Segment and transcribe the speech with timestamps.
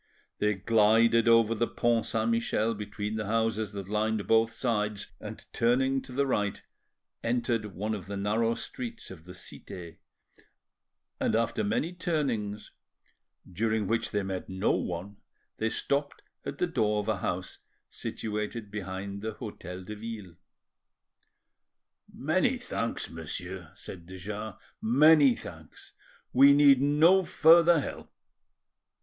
[0.39, 5.45] They glided over the Pont Saint Michel between the houses that lined both sides, and,
[5.53, 6.59] turning to the right,
[7.23, 9.99] entered one of the narrow streets of the Cite,
[11.19, 12.71] and after many turnings,
[13.47, 15.17] during which they met no one,
[15.57, 17.59] they stopped at the door of a house
[17.91, 20.35] situated behind the Hotel de Ville.
[22.11, 25.93] "Many thanks, monsieur," said de Jars,—"many thanks;
[26.33, 28.11] we need no further help."